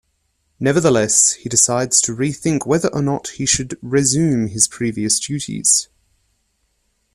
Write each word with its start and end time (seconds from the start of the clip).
Nevertheless, 0.59 1.33
he 1.33 1.47
decides 1.47 2.01
to 2.01 2.15
rethink 2.15 2.65
whether 2.65 2.87
or 2.91 3.03
not 3.03 3.27
he 3.27 3.45
should 3.45 3.77
resume 3.83 4.47
his 4.47 4.67
previous 4.67 5.19
duties. 5.19 5.89